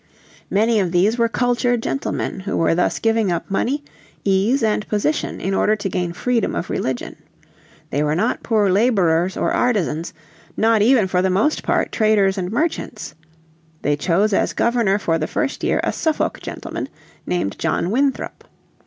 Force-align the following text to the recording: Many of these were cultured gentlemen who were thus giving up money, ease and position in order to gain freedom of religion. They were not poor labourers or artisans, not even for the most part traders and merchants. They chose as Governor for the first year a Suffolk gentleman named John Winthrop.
Many 0.49 0.79
of 0.79 0.91
these 0.91 1.19
were 1.19 1.29
cultured 1.29 1.83
gentlemen 1.83 2.39
who 2.39 2.57
were 2.57 2.73
thus 2.73 2.97
giving 2.97 3.31
up 3.31 3.51
money, 3.51 3.83
ease 4.23 4.63
and 4.63 4.87
position 4.87 5.39
in 5.39 5.53
order 5.53 5.75
to 5.75 5.89
gain 5.89 6.11
freedom 6.11 6.55
of 6.55 6.71
religion. 6.71 7.17
They 7.91 8.01
were 8.01 8.15
not 8.15 8.41
poor 8.41 8.71
labourers 8.71 9.37
or 9.37 9.53
artisans, 9.53 10.11
not 10.57 10.81
even 10.81 11.05
for 11.05 11.21
the 11.21 11.29
most 11.29 11.61
part 11.61 11.91
traders 11.91 12.35
and 12.39 12.51
merchants. 12.51 13.13
They 13.83 13.95
chose 13.95 14.33
as 14.33 14.53
Governor 14.53 14.97
for 14.97 15.19
the 15.19 15.27
first 15.27 15.63
year 15.63 15.79
a 15.83 15.93
Suffolk 15.93 16.39
gentleman 16.41 16.89
named 17.27 17.59
John 17.59 17.91
Winthrop. 17.91 18.43